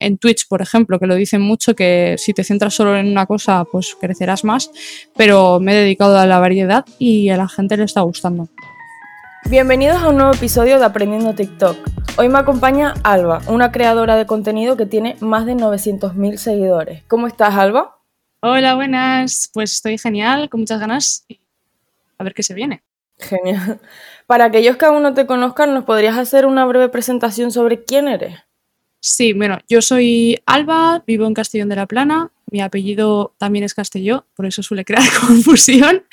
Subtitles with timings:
[0.00, 3.26] en Twitch, por ejemplo, que lo dicen mucho, que si te centras solo en una
[3.26, 4.70] cosa, pues crecerás más,
[5.16, 8.48] pero me he dedicado a la variedad y a la gente le está gustando.
[9.50, 11.76] Bienvenidos a un nuevo episodio de Aprendiendo TikTok.
[12.18, 17.02] Hoy me acompaña Alba, una creadora de contenido que tiene más de 900.000 seguidores.
[17.08, 17.98] ¿Cómo estás, Alba?
[18.40, 19.50] Hola, buenas.
[19.52, 21.26] Pues estoy genial, con muchas ganas.
[22.18, 22.82] A ver qué se viene.
[23.18, 23.80] Genial.
[24.26, 28.06] Para aquellos que aún no te conozcan, ¿nos podrías hacer una breve presentación sobre quién
[28.06, 28.47] eres?
[29.00, 33.74] Sí, bueno, yo soy Alba, vivo en Castellón de la Plana, mi apellido también es
[33.74, 36.04] Castelló, por eso suele crear confusión.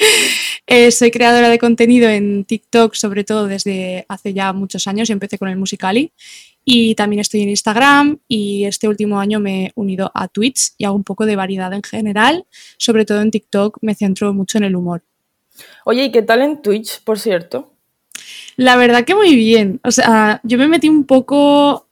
[0.67, 5.37] Eh, soy creadora de contenido en TikTok, sobre todo desde hace ya muchos años, empecé
[5.39, 6.11] con el Musicali
[6.63, 10.85] y también estoy en Instagram y este último año me he unido a Twitch y
[10.85, 12.45] hago un poco de variedad en general,
[12.77, 15.03] sobre todo en TikTok me centro mucho en el humor.
[15.85, 17.74] Oye, ¿y qué tal en Twitch, por cierto?
[18.57, 19.79] La verdad que muy bien.
[19.83, 21.87] O sea, yo me metí un poco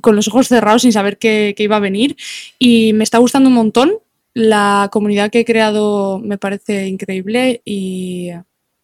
[0.00, 2.16] con los ojos cerrados sin saber qué, iba a venir
[2.58, 3.92] y me está gustando un montón.
[4.34, 8.30] La comunidad que he creado me parece increíble y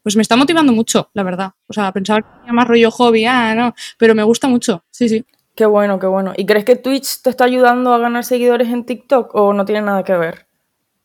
[0.02, 1.52] pues me está motivando mucho, la verdad.
[1.66, 5.08] O sea, pensaba que tenía más rollo hobby, ah, no, pero me gusta mucho, sí,
[5.08, 5.24] sí.
[5.54, 6.32] Qué bueno, qué bueno.
[6.36, 9.82] ¿Y crees que Twitch te está ayudando a ganar seguidores en TikTok o no tiene
[9.82, 10.46] nada que ver?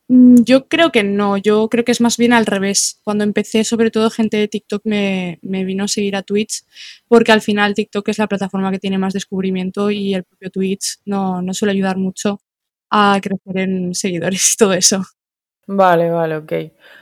[0.08, 3.00] Mm, yo creo que no, yo creo que es más bien al revés.
[3.03, 6.64] Cuando empecé, sobre todo gente de TikTok me, vino a seguir a Twitch,
[7.08, 11.00] porque al final TikTok es la plataforma que tiene más descubrimiento y el propio Twitch
[11.06, 12.39] no, no suele ayudar mucho
[12.92, 15.03] a crecer en seguidores y todo eso.
[15.67, 16.53] Vale, vale, ok.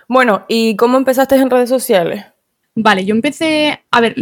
[0.08, 2.26] Bueno, ¿y cómo empezaste en redes sociales?
[2.76, 4.16] Vale, yo empecé, a ver,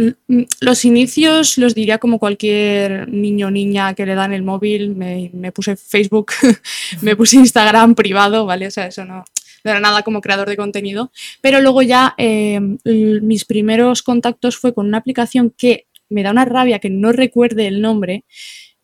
[0.60, 5.52] los inicios los diría como cualquier niño o niña que le dan el móvil, me,
[5.52, 6.32] puse Facebook,
[7.00, 8.66] me puse Instagram privado, ¿vale?
[8.66, 9.24] O sea, eso no,
[9.64, 14.86] era nada como creador de contenido, pero luego ya em, mis primeros contactos fue con
[14.86, 18.24] una aplicación que me da una rabia que no recuerde el nombre,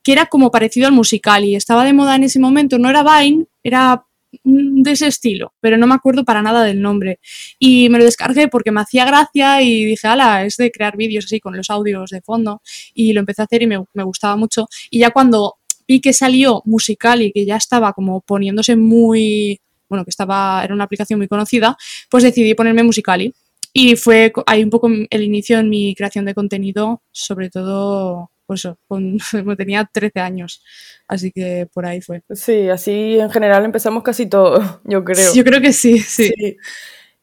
[0.03, 3.03] que era como parecido al musical y estaba de moda en ese momento, no era
[3.03, 4.08] Vine, era Mm,
[4.43, 7.21] de ese estilo, pero no me acuerdo para nada del nombre.
[7.59, 11.27] Y me lo descargué porque me hacía gracia y dije, ala, es de crear vídeos
[11.27, 12.63] así con los audios de fondo.
[12.95, 14.69] Y lo empecé a hacer y me, gustaba mucho.
[14.91, 20.05] Y ya cuando vi que salió musical y que ya estaba como poniéndose muy, bueno,
[20.05, 21.77] que estaba, era una aplicación muy conocida,
[22.11, 23.35] pues decidí ponerme Musicali.
[23.73, 28.61] Y fue ahí un poco el inicio en mi creación de contenido, sobre todo pues
[28.61, 29.19] eso, cuando
[29.59, 30.65] tenía 13 años.
[31.07, 32.23] Así que por ahí fue.
[32.31, 35.35] Sí, así en general empezamos casi todo, yo creo.
[35.35, 36.33] Yo creo que sí, sí.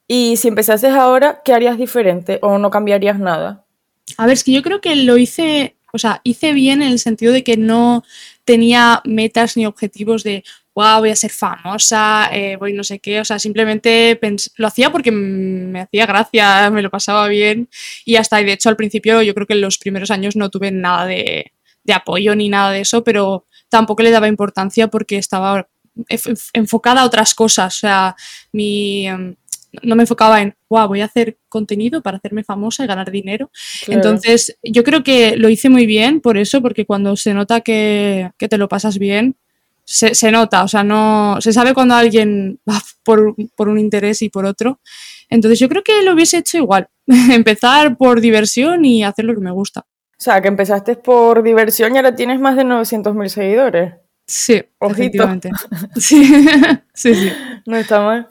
[0.08, 3.66] Y si empezases ahora, ¿qué harías diferente o no cambiarías nada?
[4.18, 7.00] A ver, es que yo creo que lo hice, o sea, hice bien en el
[7.00, 8.04] sentido de que no
[8.44, 10.44] tenía metas ni objetivos de,
[10.76, 14.20] wow, voy a ser famosa, eh, voy no sé qué, o sea, simplemente
[14.58, 17.70] lo hacía porque me hacía gracia, me lo pasaba bien.
[18.04, 20.50] Y hasta, y de hecho al principio yo creo que en los primeros años no
[20.50, 21.54] tuve nada de,
[21.94, 25.68] apoyo ni nada de eso, pero tampoco le daba importancia porque estaba
[26.54, 28.16] enfocada a otras cosas, o sea,
[28.52, 29.36] mi em,
[29.82, 33.50] no me enfocaba en, wow, voy a hacer contenido para hacerme famosa y ganar dinero.
[33.88, 38.32] Entonces, yo creo que lo hice muy bien por eso, porque cuando se nota que,
[38.38, 39.38] que te lo pasas bien,
[39.86, 44.30] se, nota, o sea, no se sabe cuando alguien va por, por, un interés y
[44.30, 44.80] por otro.
[45.30, 46.90] Entonces yo creo que lo hubiese hecho igual,
[47.32, 49.86] empezar por diversión y hacer lo que me gusta.
[50.18, 53.94] O sea, que empezaste por diversión y ahora tienes más de 900.000 seguidores.
[54.28, 55.52] Sí, efectivamente.
[55.98, 56.26] Sí.
[56.94, 57.32] sí, sí.
[57.66, 58.28] No está mal.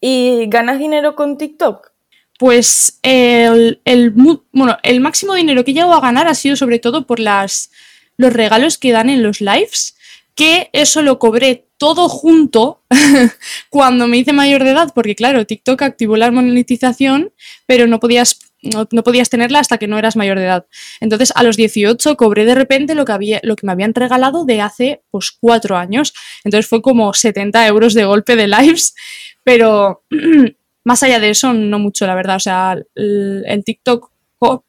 [0.00, 1.92] ¿Y ganas dinero con TikTok?
[2.38, 6.78] Pues el, el, bueno, el máximo dinero que he llegado a ganar ha sido sobre
[6.78, 7.70] todo por las,
[8.16, 9.96] los regalos que dan en los lives
[10.34, 12.82] que eso lo cobré todo junto
[13.70, 17.32] cuando me hice mayor de edad, porque claro, TikTok activó la monetización,
[17.66, 20.66] pero no podías, no, podías tenerla hasta que no eras mayor de edad.
[21.00, 24.44] Entonces, a los 18 cobré de repente lo que, había, lo que me habían regalado
[24.44, 26.14] de hace pues cuatro años.
[26.44, 28.94] Entonces fue como 70 euros de golpe de lives,
[29.42, 30.04] pero
[30.84, 32.36] más allá de eso, no mucho, la verdad.
[32.36, 34.10] O sea, el, TikTok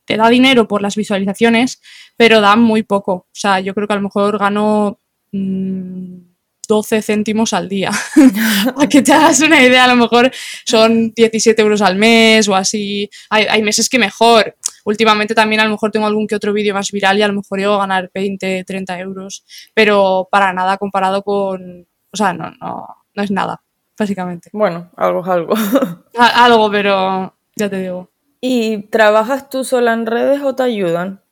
[0.06, 1.82] te da dinero por las visualizaciones,
[2.16, 3.14] pero da muy poco.
[3.14, 4.38] O sea, yo creo que a lo mejor
[5.36, 6.36] gano
[6.68, 7.92] 12 mm, céntimos al día.
[8.76, 10.32] Para que te hagas una idea, a lo mejor
[10.66, 13.10] son 17 euros al mes o así.
[13.30, 14.56] Hay, meses que mejor.
[14.86, 17.34] Últimamente también a lo mejor tengo algún que otro vídeo más viral y a lo
[17.34, 19.44] mejor a ganar 20, 30 euros.
[19.74, 21.88] Pero para nada comparado con...
[22.12, 23.62] O sea, no, no, no es nada,
[23.98, 24.50] básicamente.
[24.54, 25.54] Bueno, algo es algo.
[26.18, 28.10] algo, pero ya te digo.
[28.40, 31.25] ¿Y trabajas tú sola en redes o te ayudan?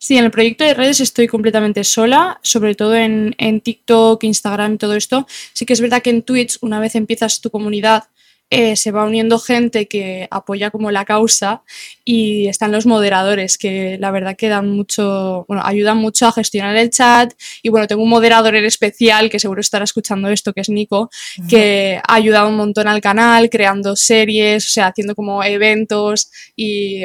[0.00, 4.78] Sí, en el proyecto de redes estoy completamente sola, sobre todo en, TikTok, Instagram y
[4.78, 5.26] todo esto.
[5.52, 8.04] Sí que es verdad que en Twitch, una vez empiezas tu comunidad,
[8.50, 11.62] eh, se va uniendo gente que apoya como la causa
[12.04, 16.76] y están los moderadores que la verdad que dan mucho, bueno, ayudan mucho a gestionar
[16.76, 20.62] el chat y bueno, tengo un moderador en especial que seguro estará escuchando esto, que
[20.62, 21.10] es Nico,
[21.50, 27.04] que ha ayudado un montón al canal creando series, o sea, haciendo como eventos y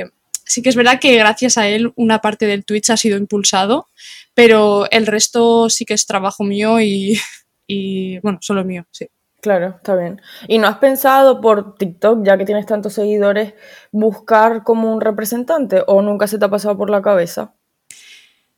[0.54, 3.88] sí que es verdad que gracias a él una parte del Twitch ha sido impulsado,
[4.34, 7.20] pero el resto sí que es trabajo mío y,
[7.68, 9.10] y bueno, solo mío, sí.
[9.42, 10.22] Claro, está bien.
[10.48, 13.56] ¿Y no has pensado por TikTok, ya que tienes tantos seguidores,
[13.92, 17.54] buscar como un representante o nunca se te ha pasado por la cabeza?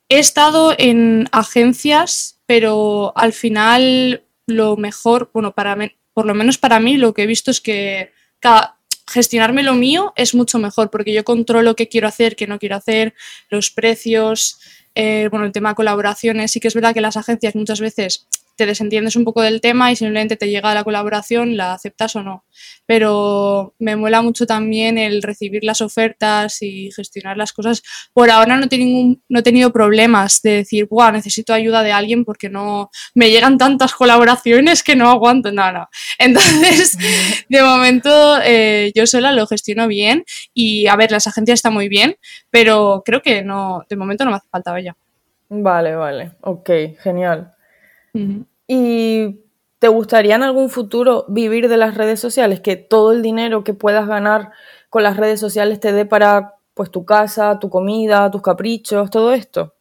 [0.10, 5.76] He estado en agencias, pero al final lo mejor, bueno, para
[6.14, 8.12] por lo menos para mí lo que he visto es que
[9.08, 12.76] gestionarme lo mío es mucho mejor porque yo controlo qué quiero hacer, qué no quiero
[12.76, 13.14] hacer,
[13.50, 14.60] los precios,
[14.96, 16.52] eh, bueno, el tema de colaboraciones.
[16.52, 19.92] Sí que es verdad que las agencias muchas veces te desentiendes un poco del tema
[19.92, 22.46] y simplemente te llega la colaboración, la aceptas o no.
[22.86, 27.84] Pero me mola mucho también el recibir las ofertas y gestionar las cosas.
[28.14, 32.24] Por ahora no, tengo no he tenido problemas de decir, Buah, necesito ayuda de alguien
[32.24, 35.52] porque no me llegan tantas colaboraciones que no aguanto.
[35.52, 35.90] No, no.
[36.20, 36.98] Entonces,
[37.50, 40.24] de momento eh, yo sola lo gestiono bien
[40.54, 42.16] y a ver, las agencias están muy bien,
[42.50, 44.96] pero creo que no, de momento no me hace falta ya.
[45.50, 46.70] Vale, vale, ok,
[47.02, 47.55] genial.
[48.68, 49.42] ¿Y
[49.80, 52.62] te gustaría en algún futuro vivir de las redes sociales?
[52.62, 54.52] Que todo el dinero que puedas ganar
[54.90, 59.34] con las redes sociales te dé para pues tu casa, tu comida, tus caprichos, todo
[59.34, 59.76] esto.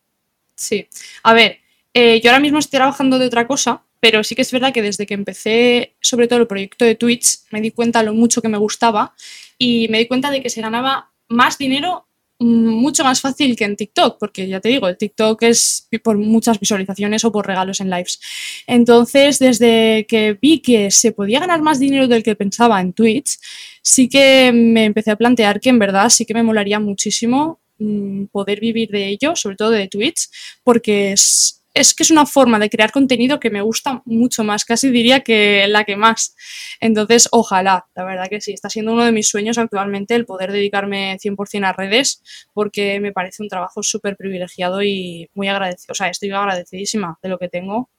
[0.55, 0.89] Sí.
[1.23, 1.59] A ver,
[1.93, 4.83] eh, yo ahora mismo estoy trabajando de otra cosa, pero sí que es verdad que
[4.83, 8.49] desde que empecé, sobre todo el proyecto de Twitch, me di cuenta lo mucho que
[8.49, 9.15] me gustaba
[9.59, 12.07] y me di cuenta de que se ganaba más dinero
[12.39, 16.59] mucho más fácil que en TikTok, porque ya te digo, el TikTok es por muchas
[16.59, 18.21] visualizaciones o por regalos en lives.
[18.67, 23.39] Entonces, desde que vi que se podía ganar más dinero del que pensaba en Twitch,
[23.83, 28.25] sí que me empecé a plantear que en verdad sí que me molaría muchísimo mm,
[28.27, 30.29] poder vivir de ello, sobre todo de Twitch,
[30.63, 34.65] porque es, es que es una forma de crear contenido que me gusta mucho más,
[34.65, 36.37] casi diría que la que más.
[36.81, 40.53] Entonces, ojalá, la verdad que sí, está siendo uno de mis sueños actualmente el poder
[40.53, 42.23] dedicarme 100% a redes,
[42.53, 45.93] porque me parece un trabajo súper privilegiado y muy agradecido.
[45.93, 47.91] O sea, estoy agradecidísima de lo que tengo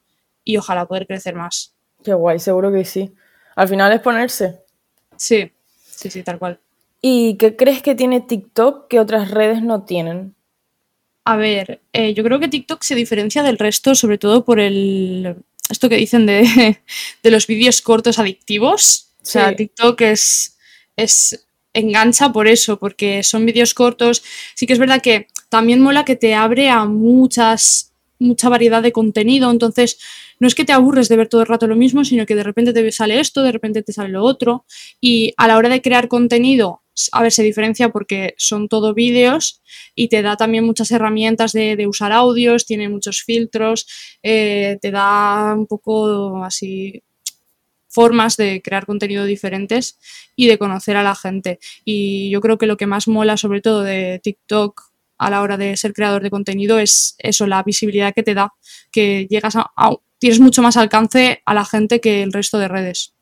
[0.46, 1.76] y ojalá poder crecer más.
[2.02, 3.14] Qué guay, seguro que sí.
[3.56, 4.62] Al final es ponerse.
[5.18, 5.52] Sí,
[5.84, 6.60] sí, sí, tal cual.
[7.02, 10.35] ¿Y qué crees que tiene TikTok que otras redes no tienen?
[11.26, 15.36] A ver, eh, yo creo que TikTok se diferencia del resto, sobre todo por el
[15.70, 16.80] esto que dicen de,
[17.24, 19.10] los vídeos cortos adictivos.
[19.22, 20.58] O sea, TikTok es,
[20.96, 24.24] es engancha por eso, porque son vídeos cortos.
[24.54, 28.92] Sí que es verdad que también mola que te abre a muchas, mucha variedad de
[28.92, 29.50] contenido.
[29.50, 29.98] Entonces,
[30.40, 32.44] no es que te aburres de ver todo el rato lo mismo, sino que de
[32.44, 34.66] repente te sale esto, de repente te sale lo otro.
[35.02, 39.62] Y a la hora de crear contenido, a ver, se diferencia porque son todo vídeos
[39.96, 43.88] y te da también muchas herramientas de, usar audios, tiene muchos filtros,
[44.24, 47.04] eh, te da un poco así
[47.90, 49.98] formas de crear contenido diferentes
[50.36, 51.60] y de conocer a la gente.
[51.86, 54.82] Y yo creo que lo que más mola sobre todo de TikTok
[55.18, 58.54] a la hora de ser creador de contenido es eso, la visibilidad que te da,
[58.92, 59.72] que llegas a
[60.20, 63.15] tienes mucho más alcance a la gente que el resto de redes.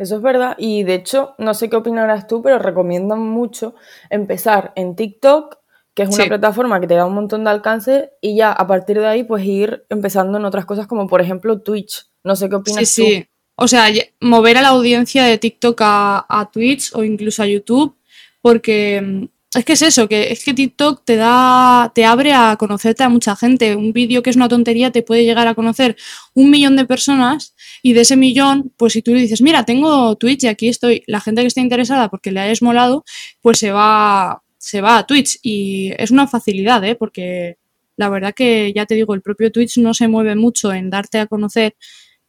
[0.00, 3.74] Eso es verdad y de hecho, no sé qué opinarás tú, pero recomiendan mucho
[4.08, 5.58] empezar en TikTok,
[5.92, 8.98] que es una plataforma que te da un montón de alcance y ya a partir
[8.98, 12.06] de ahí pues ir empezando en otras cosas como por ejemplo Twitch.
[12.24, 13.08] No sé qué opinas sí, tú.
[13.08, 13.88] Sí, o sea,
[14.20, 17.94] mover a la audiencia de TikTok a, a Twitch o incluso a YouTube,
[18.40, 22.56] porque mm, es que es eso, que es que TikTok te da, te abre a
[22.56, 23.74] conocerte a mucha gente.
[23.74, 25.96] Un vídeo que es una tontería te puede llegar a conocer
[26.34, 30.14] un millón de personas y de ese millón, pues si tú le dices, mira, tengo
[30.16, 33.04] Twitch y aquí estoy, la gente que esté interesada porque le hayas molado,
[33.40, 36.94] pues se va, se va a Twitch y es una facilidad, ¿eh?
[36.94, 37.56] Porque
[37.96, 41.18] la verdad que ya te digo, el propio Twitch no se mueve mucho en darte
[41.18, 41.74] a conocer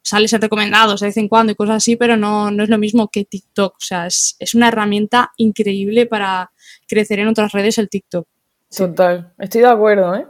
[0.01, 3.09] sales recomendados de vez en cuando y cosas así, pero no, no es lo mismo
[3.09, 3.75] que TikTok.
[3.75, 6.51] O sea, es, es, una herramienta increíble para
[6.87, 8.27] crecer en otras redes el TikTok.
[8.75, 10.27] Total, estoy de acuerdo, ¿eh?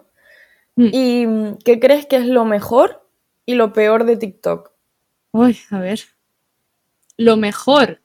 [0.76, 0.90] Mm.
[0.92, 1.28] ¿Y
[1.64, 3.08] qué crees que es lo mejor
[3.46, 4.72] y lo peor de TikTok?
[5.32, 6.02] Uy, a ver.
[7.18, 8.02] Lo mejor,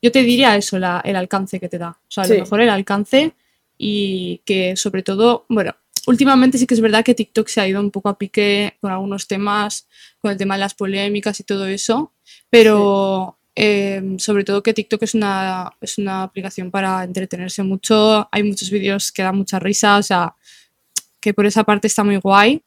[0.00, 1.90] yo te diría eso, la, el alcance que te da.
[1.90, 3.34] O sea, lo mejor el alcance
[3.76, 5.74] y que sobre todo, bueno,
[6.10, 8.90] últimamente sí que es verdad que TikTok se ha ido un poco a pique con
[8.90, 9.86] algunos temas,
[10.20, 12.12] con el tema de las polémicas y todo eso,
[12.50, 18.42] pero em, sobre todo que TikTok es una, es una aplicación para entretenerse mucho, hay
[18.42, 20.34] muchos vídeos que dan mucha risa, o sea,
[21.20, 22.62] que por esa parte está muy guay.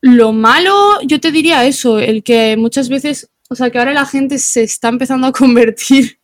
[0.00, 4.06] Lo malo, yo te diría eso, el que muchas veces o sea, que ahora la
[4.06, 6.18] gente se está empezando a convertir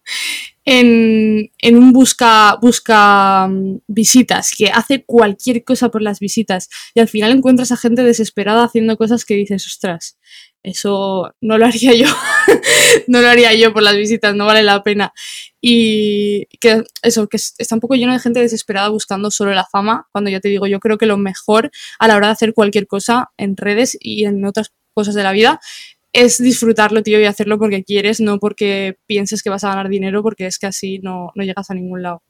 [0.64, 7.08] en, un busca, busca mm, visitas, que hace cualquier cosa por las visitas y al
[7.08, 10.18] final encuentras a gente desesperada haciendo cosas que dices, ostras,
[10.62, 12.06] eso no lo haría yo,
[13.06, 15.12] no lo haría yo por las visitas, no vale la pena.
[15.60, 20.08] Y que eso, que está un poco lleno de gente desesperada buscando solo la fama,
[20.10, 22.86] cuando ya te digo, yo creo que lo mejor a la hora de hacer cualquier
[22.86, 25.60] cosa en redes y en otras cosas de la vida
[26.14, 30.22] es disfrutarlo, tío, y hacerlo porque quieres, no porque pienses que vas a ganar dinero,
[30.22, 32.22] porque es que así no, no llegas a ningún lado.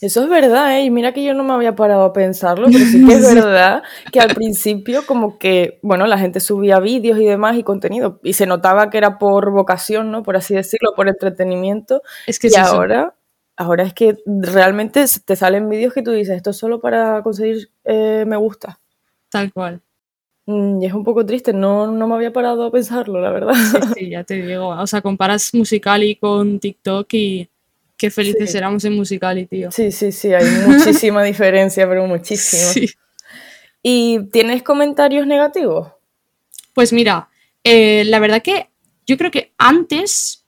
[0.00, 0.84] Eso es verdad, ¿eh?
[0.84, 3.82] Y mira que yo no me había parado a pensarlo, pero sí que es verdad
[4.10, 8.32] que al principio como que, bueno, la gente subía vídeos y demás y contenido y
[8.32, 10.22] se notaba que era por vocación, ¿no?
[10.22, 12.02] Por así decirlo, por entretenimiento.
[12.26, 13.16] Es que y ahora,
[13.56, 17.70] ahora es que realmente te salen vídeos que tú dices, esto es solo para conseguir
[17.84, 18.78] eh, me gusta.
[19.28, 19.82] Tal cual.
[20.46, 23.54] Mm, y es un poco triste, no, no me había parado a pensarlo, la verdad.
[23.94, 24.68] Sí, ya te digo.
[24.68, 27.48] O sea, comparas Musicali con TikTok y
[27.96, 29.70] qué felices éramos en Musicali, tío.
[29.72, 32.62] Sí, sí, sí, hay muchísima diferencia, pero muchísima.
[32.62, 32.88] Sí.
[33.82, 35.88] ¿Y tienes comentarios negativos?
[36.74, 37.28] Pues mira,
[37.64, 38.68] eh, la verdad que
[39.06, 40.44] yo creo que antes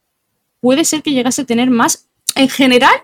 [0.61, 2.09] puede ser que llegase a tener más.
[2.35, 2.95] En general,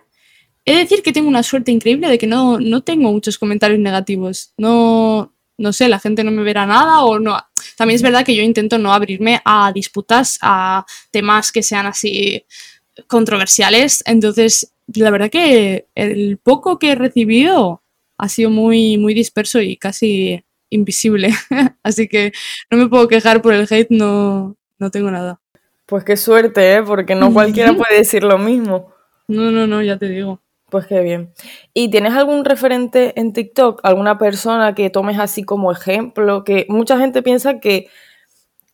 [0.64, 3.80] he de decir que tengo una suerte increíble de que no, no tengo muchos comentarios
[3.80, 4.52] negativos.
[4.56, 7.38] No, no sé, la gente no me verá nada o no.
[7.76, 12.44] También es verdad que yo intento no abrirme a disputas, a temas que sean así
[13.06, 14.02] controversiales.
[14.06, 17.82] Entonces, la verdad que el poco que he recibido
[18.18, 21.30] ha sido muy, muy disperso y casi invisible.
[21.82, 22.32] así que
[22.70, 25.40] no me puedo quejar por el hate, no, no tengo nada.
[25.86, 26.82] Pues qué suerte, ¿eh?
[26.82, 28.92] Porque no cualquiera puede decir lo mismo.
[29.28, 30.40] No, no, no, ya te digo.
[30.74, 31.32] Pues qué bien.
[31.72, 33.78] ¿Y tienes algún referente en TikTok?
[33.84, 36.42] ¿Alguna persona que tomes así como ejemplo?
[36.42, 37.86] Que mucha gente piensa que,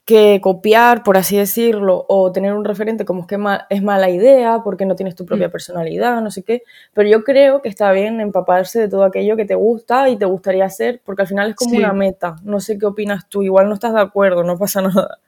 [0.06, 3.36] que copiar, por así decirlo, o tener un referente como es que
[3.68, 5.50] es mala idea porque no tienes tu propia mm.
[5.50, 6.62] personalidad, no sé qué.
[6.94, 10.24] Pero yo creo que está bien empaparse de todo aquello que te gusta y te
[10.24, 12.36] gustaría hacer, porque al final es como una meta.
[12.44, 15.18] No sé qué opinas tú, igual no estás de acuerdo, no pasa nada.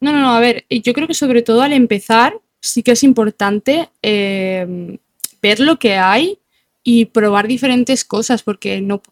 [0.00, 3.04] No, no, no, a ver, yo creo que sobre todo al empezar sí que es
[3.04, 4.98] importante eh,
[5.42, 6.38] ver lo que hay
[6.82, 9.02] y probar diferentes cosas, porque no,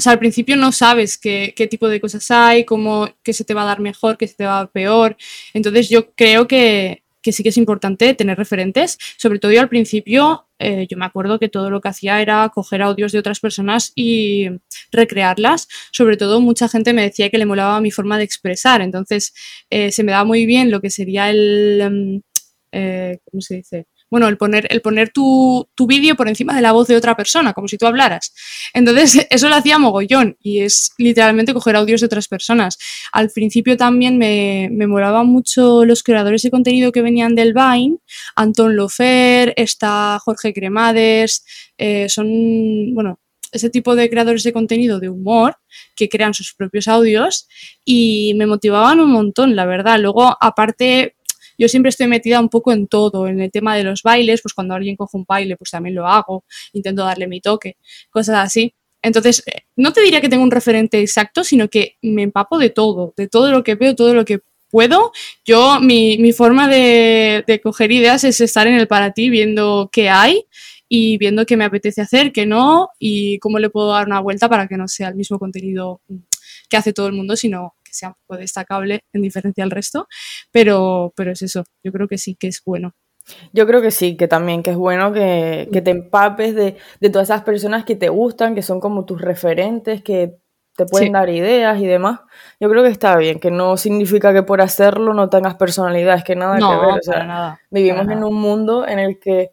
[0.00, 3.52] o sea, al principio no sabes qué, tipo de cosas hay, cómo, qué se te
[3.52, 5.16] va a dar mejor, qué se te va a dar peor.
[5.52, 8.96] Entonces yo creo que, sí que es importante tener referentes.
[9.18, 12.48] Sobre todo yo al principio, eh, yo me acuerdo que todo lo que hacía era
[12.48, 14.48] coger audios de otras personas y
[14.90, 15.68] recrearlas.
[15.92, 18.80] Sobre todo mucha gente me decía que le molaba mi forma de expresar.
[18.80, 19.34] Entonces
[19.68, 21.80] eh, se me da muy bien lo que sería el...
[21.82, 22.22] Em,
[22.72, 23.86] eh, ¿Cómo se dice?
[24.10, 27.52] Bueno, el poner, el poner tu, vídeo por encima de la voz de otra persona,
[27.52, 28.34] como si tú hablaras.
[28.74, 32.76] Entonces, eso lo hacía mogollón y es literalmente coger audios de otras personas.
[33.12, 37.98] Al principio también me, me mucho los creadores de contenido que venían del Vine,
[38.36, 41.44] Anton Lofer, está Jorge Cremades,
[41.78, 43.20] eh, son, bueno,
[43.52, 45.56] ese tipo de creadores de contenido de humor
[45.96, 47.48] que crean sus propios audios
[47.84, 49.98] y me motivaban un montón, la verdad.
[49.98, 51.16] Luego, aparte,
[51.60, 54.54] yo siempre estoy metida un poco en todo, en el tema de los bailes, pues
[54.54, 57.76] cuando alguien coge un baile, pues también lo hago, intento darle mi toque,
[58.08, 58.72] cosas así.
[59.02, 62.70] Entonces, eh, no te diría que tengo un referente exacto, sino que me empapo de
[62.70, 64.40] todo, de todo lo que veo, todo lo que
[64.70, 65.12] puedo.
[65.44, 70.08] Yo, mi, forma de, de, coger ideas es estar en el para ti, viendo qué
[70.08, 70.46] hay
[70.88, 74.48] y viendo qué me apetece hacer, qué no, y cómo le puedo dar una vuelta
[74.48, 76.00] para que no sea el mismo contenido
[76.70, 80.06] que hace todo el mundo, sino que sea un poco destacable en diferencia al resto,
[80.52, 82.94] pero, pero es eso, yo creo que sí que es bueno.
[83.52, 86.76] Yo creo que sí, que también, que es bueno que, te empapes de,
[87.10, 90.36] todas esas personas que te gustan, que son como tus referentes, que
[90.76, 92.20] te pueden dar ideas y demás.
[92.58, 96.24] Yo creo que está bien, que no significa que por hacerlo no tengas personalidad, es
[96.24, 96.98] que nada que ver.
[96.98, 99.50] O sea, nada, vivimos en un mundo en el que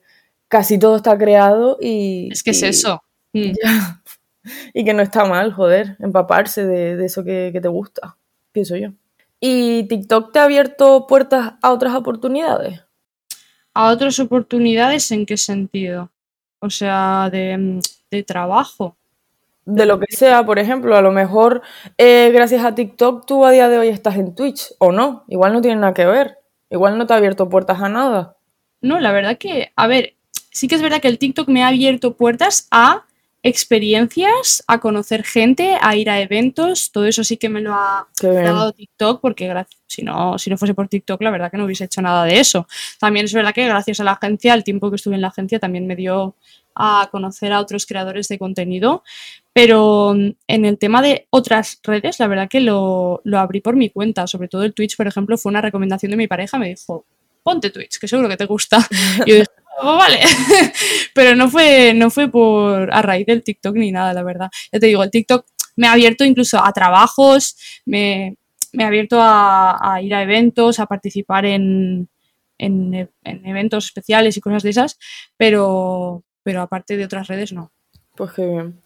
[0.47, 2.29] casi todo está creado y...
[2.31, 3.01] Es que es eso.
[3.33, 3.51] Mm.
[4.73, 8.17] y que no está mal, joder, empaparse de, eso que, que te gusta
[8.57, 8.89] pienso yo.
[9.39, 12.83] ¿Y TikTok te ha abierto puertas a otras oportunidades?
[13.75, 16.09] ¿A otras oportunidades en qué sentido?
[16.59, 17.79] O sea, de,
[18.25, 18.97] trabajo.
[19.63, 21.61] De lo que sea, por ejemplo, a lo mejor
[21.99, 25.53] eh, gracias a TikTok tú a día de hoy estás en Twitch o no, igual
[25.53, 26.39] no tiene nada que ver,
[26.71, 28.37] igual no te ha abierto puertas a nada.
[28.81, 30.15] No, la verdad que, a ver,
[30.51, 33.05] sí que es verdad que el TikTok me ha abierto puertas a
[33.43, 38.07] experiencias, a conocer gente, a ir a eventos, todo eso sí que me lo ha
[38.21, 39.53] dado TikTok, porque
[39.85, 42.39] si no, si no fuese por TikTok, la verdad que no hubiese hecho nada de
[42.39, 42.67] eso.
[42.99, 45.59] También es verdad que gracias a la agencia, el tiempo que estuve en la agencia
[45.59, 46.35] también me dio
[46.75, 49.03] a conocer a otros creadores de contenido,
[49.53, 53.75] Pero mm, en el tema de otras redes, la verdad que lo, lo abrí por
[53.75, 56.69] mi cuenta, sobre todo el Twitch, por ejemplo, fue una recomendación de mi pareja, me
[56.69, 57.05] dijo,
[57.43, 58.85] ponte Twitch, que seguro que te gusta.
[59.25, 59.47] Y yo dije,
[59.81, 60.19] oh, vale.
[61.13, 64.49] Pero no fue, no fue por a raíz del TikTok ni nada, la verdad.
[64.71, 67.55] Ya te digo, el TikTok me ha abierto incluso a trabajos,
[67.85, 68.35] me,
[68.73, 72.09] me ha abierto a, ir a eventos, a participar en,
[72.57, 74.99] en, eventos especiales y cosas de esas,
[75.37, 77.71] pero, pero aparte de otras redes no.
[78.15, 78.81] Pues qué bien.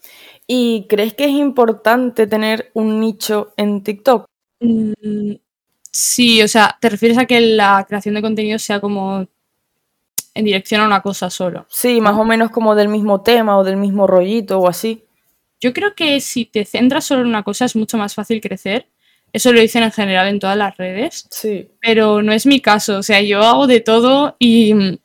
[0.46, 4.26] ¿Y crees que es importante tener un nicho en TikTok?
[4.60, 5.32] Mm,
[5.90, 9.26] sí, o sea, ¿te refieres a que la creación de contenido sea como
[10.34, 11.66] en dirección a una cosa solo?
[11.68, 15.04] Sí, más o menos como del mismo tema o del mismo rollito o así.
[15.60, 18.88] Yo creo que si te centras solo en una cosa es mucho más fácil crecer.
[19.32, 21.26] Eso lo dicen en general en todas las redes.
[21.30, 21.68] Sí.
[21.80, 22.98] Pero no es mi caso.
[22.98, 24.98] O sea, yo hago de todo y mm,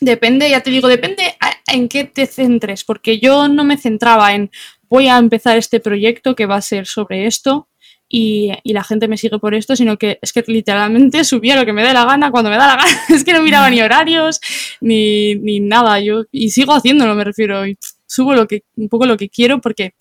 [0.00, 1.36] depende, ya te digo, depende
[1.72, 2.84] en qué te centres.
[2.84, 4.50] Porque yo no me centraba en
[4.88, 7.68] voy a empezar este proyecto que va a ser sobre esto
[8.12, 11.72] y, la gente me sigue por esto, sino que es que literalmente subía lo que
[11.72, 13.00] me dé la gana cuando me da la gana.
[13.08, 14.40] es que no miraba ni horarios
[14.80, 16.00] ni, ni nada.
[16.00, 17.66] Yo, y sigo haciéndolo, me refiero.
[17.66, 17.78] Y,
[18.10, 19.94] subo lo que, un poco lo que quiero porque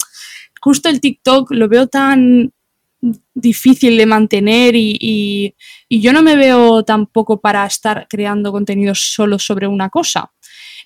[0.60, 2.52] justo el TikTok lo veo tan
[3.34, 5.56] difícil de mantener y,
[5.90, 10.32] yo no me veo tampoco para estar creando contenidos solo sobre una cosa.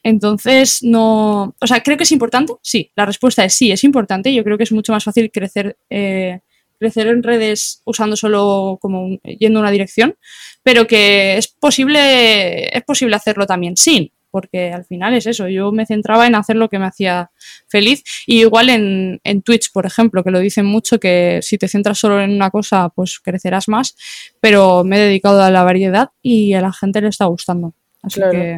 [0.03, 1.55] Entonces, no.
[1.59, 2.53] O sea, ¿creo que es importante?
[2.61, 4.33] Sí, la respuesta es sí, es importante.
[4.33, 6.41] Yo creo que es mucho más fácil crecer, eh,
[6.83, 10.15] crecer en redes usando solo como yendo una dirección,
[10.63, 15.71] pero que es posible, es posible hacerlo también sin porque al final es eso, yo
[15.71, 17.29] me centraba en hacer lo que me hacía
[17.67, 18.03] feliz.
[18.25, 22.19] Y igual en, Twitch, por ejemplo, que lo dicen mucho, que si te centras solo
[22.19, 23.95] en una cosa, pues crecerás más,
[24.39, 27.75] pero me he dedicado a la variedad y a la gente le está gustando.
[28.01, 28.57] Así que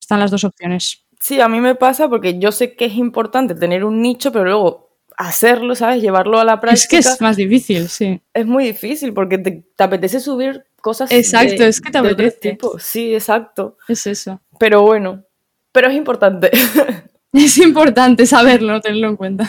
[0.00, 1.04] están las dos opciones.
[1.18, 4.44] Sí, a mí me pasa porque yo sé que es importante tener un nicho, pero
[4.44, 4.89] luego
[5.20, 6.02] hacerlo, ¿sabes?
[6.02, 6.98] Llevarlo a la práctica.
[6.98, 8.20] Es que es más difícil, sí.
[8.32, 11.12] Es muy difícil porque te, apetece subir cosas.
[11.12, 12.58] Exacto, es que te apetece.
[12.78, 13.76] Sí, exacto.
[13.86, 14.40] Es eso.
[14.58, 15.24] Pero bueno,
[15.72, 16.50] pero es importante.
[17.32, 19.48] Es importante saberlo, tenerlo en cuenta.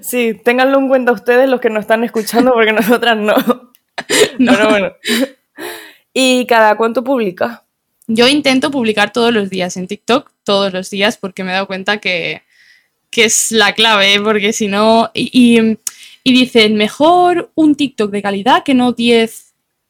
[0.00, 3.34] Sí, ténganlo en cuenta ustedes los que nos están escuchando porque nosotras no.
[4.38, 4.52] no.
[4.52, 4.92] Pero bueno.
[6.14, 7.60] ¿Y cada cuánto publicas?
[8.06, 11.66] Yo intento publicar todos los días en TikTok, todos los días, porque me he dado
[11.66, 12.40] cuenta que,
[13.24, 14.20] es la clave, ¿eh?
[14.20, 15.10] porque si no...
[15.14, 15.78] Y, y,
[16.24, 19.46] y, dicen, mejor un TikTok de calidad que no 10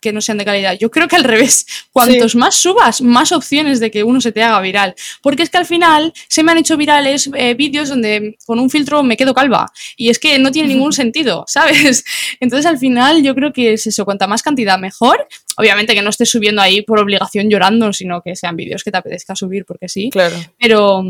[0.07, 0.77] que no sean de calidad.
[0.79, 4.43] Yo creo que al revés, cuantos más subas, más opciones de que uno se te
[4.43, 4.95] haga viral.
[5.21, 8.71] Porque es que al final se me han hecho virales eh, vídeos donde con un
[8.71, 9.67] filtro me quedo calva.
[9.97, 12.05] Y es que no tiene ningún sentido, ¿sabes?
[12.41, 15.27] Entonces al final yo creo que es eso, cuanta más cantidad mejor.
[15.57, 18.99] Obviamente que no estés subiendo ahí por obligación llorando, sino que sean vídeos que te
[18.99, 20.11] apetezca subir porque sí.
[20.11, 20.37] Claro.
[20.59, 21.03] Pero,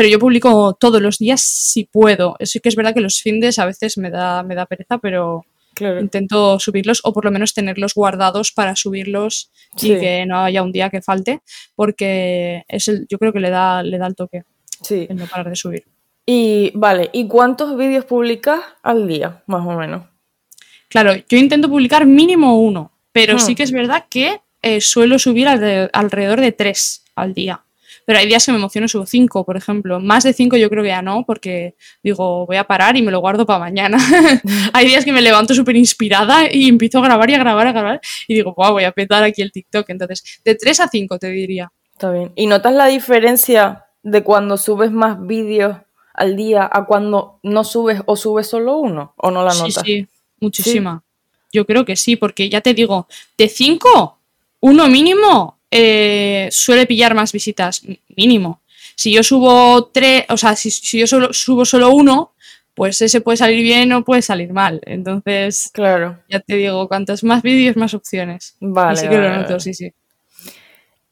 [0.00, 2.34] pero yo publico todos los días si puedo.
[2.42, 5.44] Sí que es verdad que los fines a veces me da, me da pereza, pero,
[5.78, 10.72] Intento subirlos o por lo menos tenerlos guardados para subirlos y que no haya un
[10.72, 11.40] día que falte,
[11.74, 14.44] porque es el, yo creo que le da, le da el toque
[14.80, 15.06] sí.
[15.10, 15.84] no parar de subir.
[16.24, 20.04] Y vale, ¿y cuántos vídeos publicas al día, más o menos?
[20.88, 23.54] Claro, yo intento publicar mínimo uno, pero sí hmm.
[23.54, 27.64] que es verdad que eh, suelo subir alrededor de tres al día.
[28.04, 30.00] Pero hay días que me emociono, subo cinco, por ejemplo.
[30.00, 33.10] Más de cinco yo creo que ya no, porque digo, voy a parar y me
[33.10, 33.98] lo guardo para mañana.
[34.72, 37.72] hay días que me levanto súper inspirada y empiezo a grabar y a grabar, a
[37.72, 38.00] grabar.
[38.26, 39.88] Y digo, wow, voy a petar aquí el TikTok.
[39.90, 41.70] Entonces, de tres a cinco te diría.
[41.92, 42.32] Está bien.
[42.34, 45.76] ¿Y notas la diferencia de cuando subes más vídeos
[46.14, 49.14] al día a cuando no subes o subes solo uno?
[49.16, 49.84] ¿O no la notas?
[49.84, 50.08] Sí, sí,
[50.40, 51.02] muchísima.
[51.52, 54.18] Yo creo que sí, porque ya te digo, de cinco,
[54.60, 57.82] uno mínimo eh, suele pillar más visitas,
[58.16, 58.60] mínimo.
[58.96, 62.32] Si yo subo tres, o sea, si, yo solo, subo solo uno,
[62.74, 64.80] pues ese puede salir bien o puede salir mal.
[64.84, 66.18] Entonces, claro.
[66.28, 68.56] ya te digo, cuantos más vídeos, más opciones.
[68.60, 68.98] Vale.
[68.98, 69.92] Así que lo noto, sí, sí.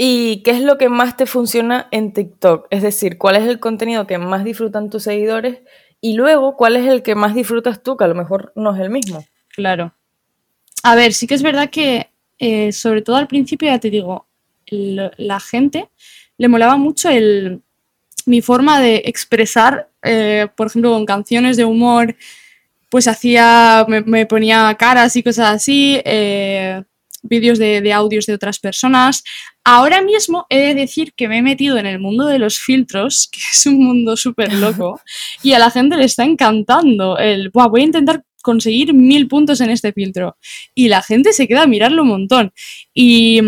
[0.00, 2.68] ¿Y qué es lo que más te funciona en TikTok?
[2.70, 5.58] Es decir, ¿cuál es el contenido que más disfrutan tus seguidores?
[6.00, 7.96] Y luego, ¿cuál es el que más disfrutas tú?
[7.96, 9.26] Que a lo mejor no es el mismo.
[9.48, 9.92] Claro.
[10.84, 14.27] A ver, sí que es verdad que, eh, sobre todo al principio, ya te digo,
[14.70, 15.88] la gente
[16.36, 17.62] le molaba mucho el,
[18.26, 22.14] mi forma de expresar, eh, por ejemplo, con canciones de humor,
[22.90, 26.82] pues hacía, me, ponía caras y cosas así, eh,
[27.22, 29.24] vídeos de, audios de otras personas.
[29.64, 33.28] Ahora mismo he de decir que me he metido en el mundo de los filtros,
[33.32, 35.00] que es un mundo súper loco,
[35.42, 39.70] y a la gente le está encantando el, voy a intentar conseguir mil puntos en
[39.70, 40.36] este filtro.
[40.74, 42.52] Y la gente se queda a mirarlo un montón.
[42.94, 43.40] Y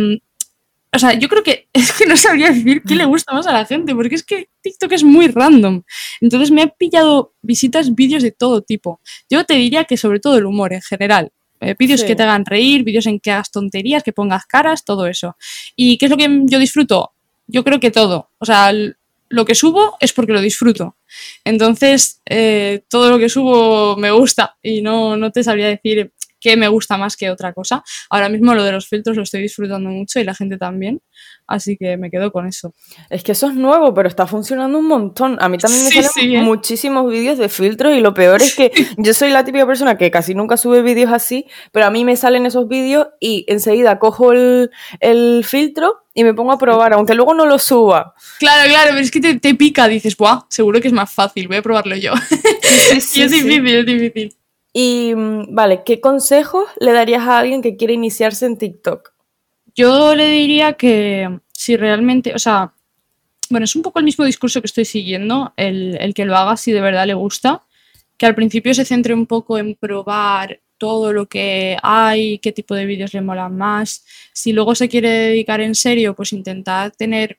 [0.92, 3.52] o sea, yo creo que es que no sabría decir qué le gusta más a
[3.52, 5.82] la gente, porque es que TikTok es muy random.
[6.20, 9.00] Entonces me he pillado visitas, vídeos de todo tipo.
[9.28, 11.32] Yo te diría que sobre todo el humor en general.
[11.62, 15.06] Eh, vídeos que te hagan reír, vídeos en que hagas tonterías, que pongas caras, todo
[15.06, 15.36] eso.
[15.76, 17.12] ¿Y qué es lo que yo disfruto?
[17.46, 18.30] Yo creo que todo.
[18.38, 18.72] O sea,
[19.28, 20.96] lo que subo es porque lo disfruto.
[21.44, 26.56] Entonces, eh, todo lo que subo me gusta y no, no te sabría decir qué
[26.56, 27.84] me gusta más que otra cosa.
[28.08, 31.00] Ahora mismo lo de los filtros lo estoy disfrutando mucho y la gente también,
[31.46, 32.74] así que me quedo con eso.
[33.10, 35.36] Es que eso es nuevo, pero está funcionando un montón.
[35.40, 36.42] A mí también me salen ¿eh?
[36.42, 40.10] muchísimos vídeos de filtros y lo peor es que yo soy la típica persona que
[40.10, 44.32] casi nunca sube vídeos así, pero a mí me salen esos vídeos y enseguida cojo
[44.32, 44.70] el,
[45.44, 48.14] filtro y me pongo a probar, aunque luego no lo suba.
[48.38, 50.40] Claro, claro, pero es que te, pica, dices, ¡buah!
[50.48, 52.12] Seguro que es más fácil, voy a probarlo yo.
[53.00, 54.39] Sí, es difícil, es difícil.
[54.72, 59.12] Y, mm, vale, ¿qué consejos le darías a alguien que quiere iniciarse en TikTok?
[59.74, 62.74] Yo le diría que si realmente, o sea,
[63.50, 66.72] bueno, es un poco el mismo discurso que estoy siguiendo, el, que lo haga si
[66.72, 67.62] de verdad le gusta,
[68.16, 72.74] que al principio se centre un poco en probar todo lo que hay, qué tipo
[72.74, 74.04] de vídeos le molan más.
[74.32, 77.38] Si luego se quiere dedicar en serio, pues intentar tener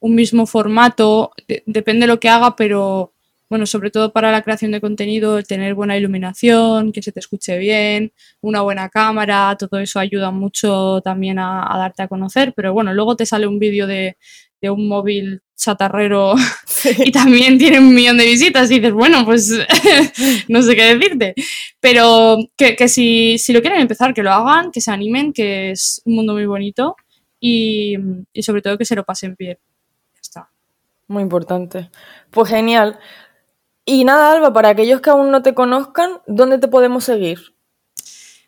[0.00, 1.32] un mismo formato,
[1.66, 3.14] depende de lo que haga, pero
[3.48, 7.56] bueno, sobre todo para la creación de contenido, tener buena iluminación, que se te escuche
[7.58, 12.92] bien, una buena cámara, todo eso ayuda mucho también a, darte a conocer, pero bueno,
[12.92, 14.16] luego te sale un vídeo de,
[14.62, 16.34] un móvil chatarrero
[16.98, 19.50] y también tiene un millón de visitas y dices, bueno, pues
[20.48, 21.34] no sé qué decirte.
[21.80, 26.02] Pero que, si, si, lo quieren empezar, que lo hagan, que se animen, que es
[26.04, 26.96] un mundo muy bonito
[27.40, 27.96] y,
[28.32, 29.58] y sobre todo que se lo pasen bien.
[30.14, 30.50] Ya está.
[31.06, 31.88] Muy importante.
[32.30, 32.98] Pues genial.
[33.90, 37.54] Y nada, Alba, para aquellos que aún no te conozcan, ¿dónde te podemos seguir?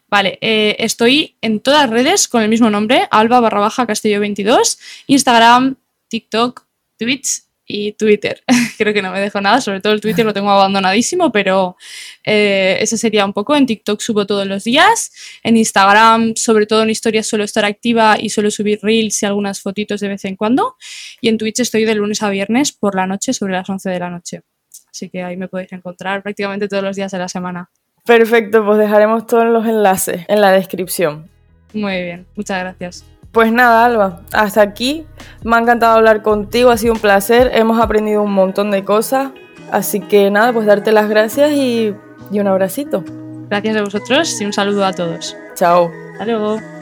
[0.07, 4.79] Vale, eh, estoy en todas redes con el mismo nombre, Alba barra baja Castillo 22,
[5.07, 5.77] Instagram,
[6.09, 6.67] TikTok,
[6.99, 8.45] Twitch y Twitter.
[8.77, 11.79] Creo que no me dejo nada, sobre todo el Twitter lo tengo abandonadísimo, pero
[12.23, 13.57] eh, eso sería un poco.
[13.57, 15.11] En TikTok subo todos los días,
[15.43, 19.63] en Instagram, sobre todo en historias, suelo estar activa y suelo subir reels y algunas
[19.63, 20.77] fotitos de vez en cuando.
[21.23, 23.99] Y en Twitch estoy de lunes a viernes por la noche, sobre las 11 de
[23.99, 24.43] la noche.
[24.91, 27.71] Así que ahí me podéis encontrar prácticamente todos los días de la semana.
[28.05, 31.29] Perfecto, pues dejaremos todos los enlaces en la descripción.
[31.73, 33.05] Muy bien, muchas gracias.
[33.33, 35.07] Pues nada, Alba, hasta aquí.
[35.45, 37.51] Me ha encantado hablar contigo, ha sido un placer.
[37.55, 39.31] Hemos aprendido un montón de cosas.
[39.71, 41.95] Así que nada, pues darte las gracias y,
[42.33, 43.05] y un abracito.
[43.49, 45.37] Gracias a vosotros y un saludo a todos.
[45.55, 45.91] Chao.
[46.13, 46.80] Hasta luego.